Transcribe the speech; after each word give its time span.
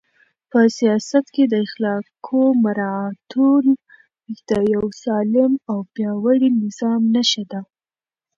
په 0.49 0.59
سیاست 0.77 1.25
کې 1.35 1.43
د 1.47 1.53
اخلاقو 1.65 2.41
مراعاتول 2.63 3.65
د 4.49 4.51
یو 4.73 4.85
سالم 5.03 5.51
او 5.71 5.77
پیاوړي 5.93 6.49
نظام 6.63 7.01
نښه 7.13 7.43
ده. 7.51 7.61